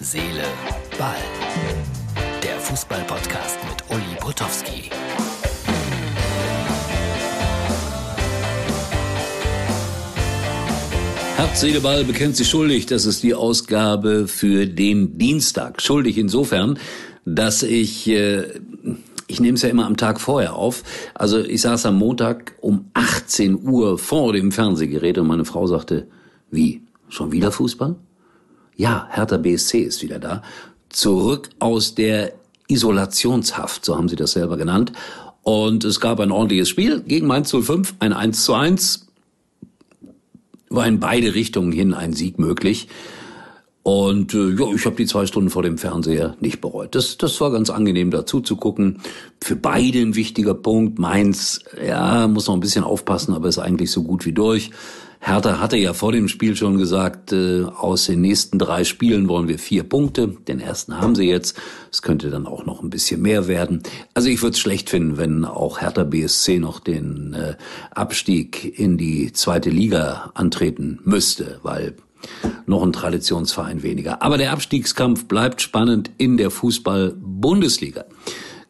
[0.00, 0.44] Seele,
[0.96, 1.16] Ball.
[2.40, 4.90] Der Fußball-Podcast mit Uli Potowski.
[11.34, 12.86] Herz, Seele, Ball bekennt sich schuldig.
[12.86, 15.82] Das ist die Ausgabe für den Dienstag.
[15.82, 16.78] Schuldig insofern,
[17.24, 18.44] dass ich, äh,
[19.26, 20.84] ich nehme es ja immer am Tag vorher auf.
[21.14, 26.06] Also ich saß am Montag um 18 Uhr vor dem Fernsehgerät und meine Frau sagte,
[26.52, 27.96] wie, schon wieder Fußball?
[28.78, 30.40] Ja, Hertha BSC ist wieder da.
[30.88, 32.32] Zurück aus der
[32.68, 34.92] Isolationshaft, so haben sie das selber genannt.
[35.42, 39.08] Und es gab ein ordentliches Spiel gegen Mainz 05, ein 1 zu 1.
[40.70, 42.86] War in beide Richtungen hin ein Sieg möglich.
[43.82, 46.94] Und äh, ja, ich habe die zwei Stunden vor dem Fernseher nicht bereut.
[46.94, 49.00] Das, das war ganz angenehm dazu zu gucken.
[49.40, 51.00] Für beide ein wichtiger Punkt.
[51.00, 54.70] Mainz, ja, muss noch ein bisschen aufpassen, aber ist eigentlich so gut wie durch.
[55.20, 59.48] Hertha hatte ja vor dem Spiel schon gesagt, äh, aus den nächsten drei Spielen wollen
[59.48, 60.28] wir vier Punkte.
[60.28, 61.58] Den ersten haben sie jetzt.
[61.90, 63.82] Es könnte dann auch noch ein bisschen mehr werden.
[64.14, 67.56] Also ich würde es schlecht finden, wenn auch Hertha BSC noch den äh,
[67.90, 71.96] Abstieg in die zweite Liga antreten müsste, weil
[72.66, 74.22] noch ein Traditionsverein weniger.
[74.22, 78.04] Aber der Abstiegskampf bleibt spannend in der Fußball-Bundesliga.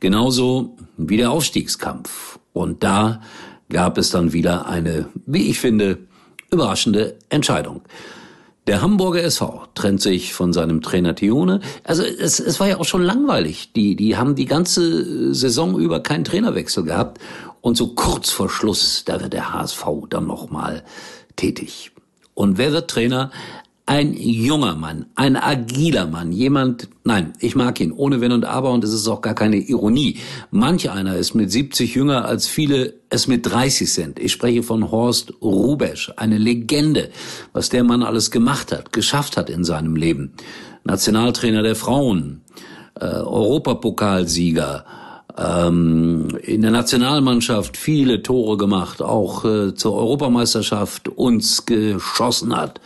[0.00, 2.38] Genauso wie der Aufstiegskampf.
[2.52, 3.22] Und da
[3.70, 5.98] gab es dann wieder eine, wie ich finde,
[6.54, 7.82] überraschende Entscheidung.
[8.66, 11.60] Der Hamburger SV trennt sich von seinem Trainer Tione.
[11.84, 13.72] Also es, es war ja auch schon langweilig.
[13.74, 17.20] Die, die haben die ganze Saison über keinen Trainerwechsel gehabt.
[17.60, 20.82] Und so kurz vor Schluss, da wird der HSV dann nochmal
[21.36, 21.92] tätig.
[22.32, 23.30] Und wer wird Trainer?
[23.86, 28.70] Ein junger Mann, ein agiler Mann, jemand, nein, ich mag ihn, ohne Wenn und Aber
[28.70, 30.16] und es ist auch gar keine Ironie.
[30.50, 34.18] Manch einer ist mit 70 jünger als viele es mit 30 sind.
[34.18, 37.10] Ich spreche von Horst Rubesch, eine Legende,
[37.52, 40.32] was der Mann alles gemacht hat, geschafft hat in seinem Leben.
[40.84, 42.40] Nationaltrainer der Frauen,
[42.98, 44.86] äh, Europapokalsieger,
[45.36, 52.80] ähm, in der Nationalmannschaft viele Tore gemacht, auch äh, zur Europameisterschaft uns geschossen hat.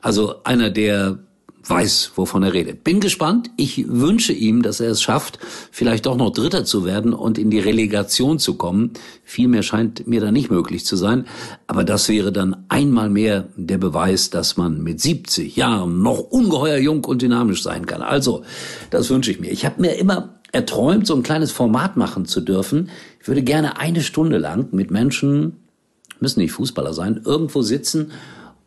[0.00, 1.18] Also einer, der
[1.62, 2.84] weiß, wovon er redet.
[2.84, 3.50] Bin gespannt.
[3.56, 5.38] Ich wünsche ihm, dass er es schafft,
[5.70, 8.92] vielleicht doch noch Dritter zu werden und in die Relegation zu kommen.
[9.24, 11.26] Viel mehr scheint mir da nicht möglich zu sein.
[11.66, 16.78] Aber das wäre dann einmal mehr der Beweis, dass man mit 70 Jahren noch ungeheuer
[16.78, 18.02] jung und dynamisch sein kann.
[18.02, 18.42] Also,
[18.90, 19.50] das wünsche ich mir.
[19.50, 22.88] Ich habe mir immer erträumt, so ein kleines Format machen zu dürfen.
[23.20, 25.56] Ich würde gerne eine Stunde lang mit Menschen,
[26.20, 28.10] müssen nicht Fußballer sein, irgendwo sitzen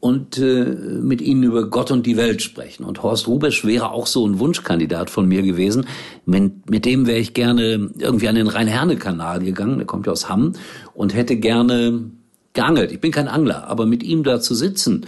[0.03, 2.83] und äh, mit ihnen über Gott und die Welt sprechen.
[2.83, 5.85] Und Horst Rubesch wäre auch so ein Wunschkandidat von mir gewesen.
[6.25, 10.27] Mit, mit dem wäre ich gerne irgendwie an den Rhein-Herne-Kanal gegangen, der kommt ja aus
[10.27, 10.55] Hamm,
[10.93, 12.11] und hätte gerne
[12.51, 12.91] geangelt.
[12.91, 15.05] Ich bin kein Angler, aber mit ihm da zu sitzen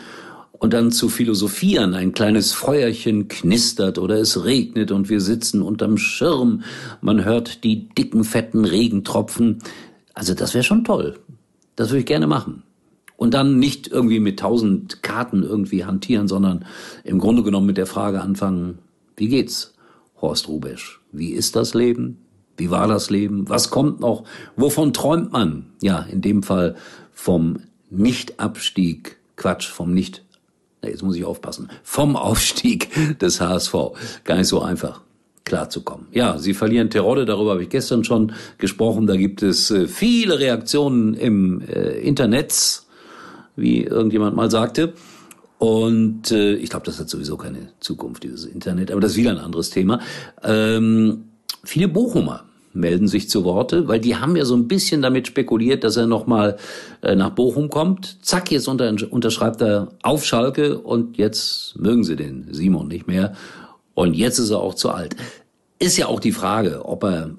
[0.54, 5.98] und dann zu philosophieren, ein kleines Feuerchen knistert oder es regnet und wir sitzen unterm
[5.98, 6.64] Schirm,
[7.02, 9.60] man hört die dicken, fetten Regentropfen.
[10.14, 11.20] Also das wäre schon toll.
[11.76, 12.64] Das würde ich gerne machen
[13.18, 16.66] und dann nicht irgendwie mit tausend Karten irgendwie hantieren, sondern
[17.04, 18.80] im Grunde genommen mit der Frage anfangen,
[19.16, 19.74] wie geht's,
[20.22, 21.02] Horst Rubesch?
[21.12, 22.18] Wie ist das Leben?
[22.58, 23.50] Wie war das Leben?
[23.50, 24.24] Was kommt noch?
[24.56, 25.68] Wovon träumt man?
[25.82, 26.76] Ja, in dem Fall
[27.12, 27.60] vom
[27.90, 30.24] Nichtabstieg, Quatsch, vom Nicht,
[30.84, 33.74] jetzt muss ich aufpassen, vom Aufstieg des HSV.
[34.24, 35.02] Gar nicht so einfach
[35.44, 36.08] klarzukommen.
[36.12, 39.06] Ja, sie verlieren Terodde, darüber habe ich gestern schon gesprochen.
[39.06, 42.85] Da gibt es äh, viele Reaktionen im äh, Internet
[43.56, 44.94] wie irgendjemand mal sagte.
[45.58, 48.92] Und äh, ich glaube, das hat sowieso keine Zukunft, dieses Internet.
[48.92, 50.00] Aber das ist wieder ein anderes Thema.
[50.44, 51.26] Ähm,
[51.64, 52.44] viele Bochumer
[52.74, 56.08] melden sich zu Worte, weil die haben ja so ein bisschen damit spekuliert, dass er
[56.08, 56.58] nochmal
[57.02, 58.18] äh, nach Bochum kommt.
[58.22, 63.34] Zack, jetzt unter, unterschreibt er auf Schalke und jetzt mögen sie den Simon nicht mehr.
[63.94, 65.16] Und jetzt ist er auch zu alt.
[65.80, 67.32] Ist ja auch die Frage, ob er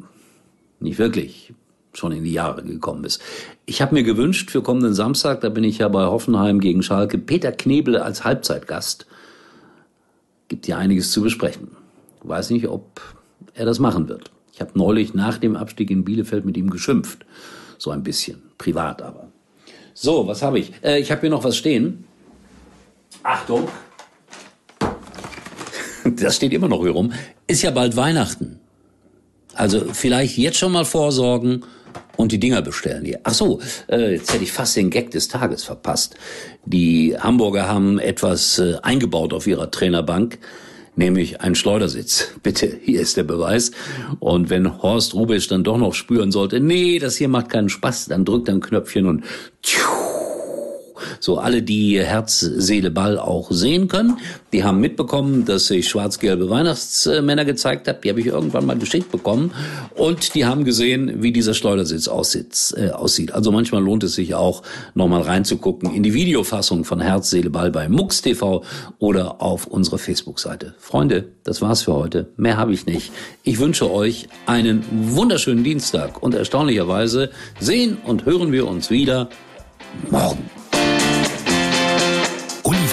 [0.81, 1.53] nicht wirklich
[1.98, 3.20] schon in die Jahre gekommen ist.
[3.64, 7.18] Ich habe mir gewünscht für kommenden Samstag, da bin ich ja bei Hoffenheim gegen Schalke,
[7.18, 9.06] Peter Knebel als Halbzeitgast.
[10.48, 11.68] Gibt ja einiges zu besprechen.
[12.22, 13.00] Weiß nicht, ob
[13.54, 14.30] er das machen wird.
[14.53, 17.26] Ich habe neulich nach dem Abstieg in Bielefeld mit ihm geschimpft.
[17.78, 18.42] So ein bisschen.
[18.59, 19.28] Privat aber.
[19.92, 20.72] So, was habe ich?
[20.82, 22.04] Äh, ich habe hier noch was stehen.
[23.22, 23.68] Achtung.
[26.09, 27.12] Das steht immer noch hier rum.
[27.48, 28.60] Ist ja bald Weihnachten.
[29.54, 31.65] Also vielleicht jetzt schon mal vorsorgen
[32.16, 33.21] und die Dinger bestellen hier.
[33.24, 36.16] Ach so, äh, jetzt hätte ich fast den Gag des Tages verpasst.
[36.65, 40.39] Die Hamburger haben etwas äh, eingebaut auf ihrer Trainerbank,
[40.97, 42.28] nämlich einen Schleudersitz.
[42.42, 43.71] Bitte, hier ist der Beweis.
[44.18, 48.07] Und wenn Horst Rubisch dann doch noch spüren sollte, nee, das hier macht keinen Spaß,
[48.07, 49.24] dann drückt er ein Knöpfchen und
[49.62, 49.96] tschuh,
[51.20, 54.18] So alle, die Herz, Seele, Ball auch sehen können,
[54.53, 57.98] die haben mitbekommen, dass ich schwarz-gelbe Weihnachtsmänner gezeigt habe.
[58.03, 59.53] Die habe ich irgendwann mal geschickt bekommen.
[59.94, 62.74] Und die haben gesehen, wie dieser Schleudersitz aussieht.
[62.76, 63.32] Äh, aussieht.
[63.32, 64.62] Also manchmal lohnt es sich auch,
[64.94, 68.62] nochmal reinzugucken in die Videofassung von Herz, Seele, Ball bei MUX TV
[68.98, 70.74] oder auf unsere Facebook-Seite.
[70.78, 72.28] Freunde, das war's für heute.
[72.36, 73.12] Mehr habe ich nicht.
[73.42, 77.30] Ich wünsche euch einen wunderschönen Dienstag und erstaunlicherweise
[77.60, 79.28] sehen und hören wir uns wieder
[80.10, 80.66] morgen.